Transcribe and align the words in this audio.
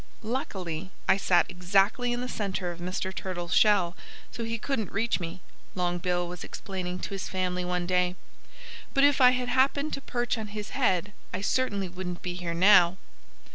"Luckily 0.23 0.89
I 1.07 1.15
sat 1.15 1.45
exactly 1.47 2.11
in 2.11 2.21
the 2.21 2.27
center 2.27 2.71
of 2.71 2.79
Mr. 2.79 3.13
Turtle's 3.13 3.53
shell, 3.53 3.95
so 4.31 4.43
he 4.43 4.57
couldn't 4.57 4.91
reach 4.91 5.19
me," 5.19 5.41
Long 5.75 5.99
Bill 5.99 6.27
was 6.27 6.43
explaining 6.43 6.97
to 7.01 7.11
his 7.11 7.29
family 7.29 7.63
one 7.63 7.85
day. 7.85 8.15
"But 8.95 9.03
if 9.03 9.21
I 9.21 9.29
had 9.29 9.49
happened 9.49 9.93
to 9.93 10.01
perch 10.01 10.39
on 10.39 10.47
his 10.57 10.71
head 10.71 11.13
I 11.31 11.41
certainly 11.41 11.87
wouldn't 11.87 12.23
be 12.23 12.33
here 12.33 12.55
now." 12.55 12.97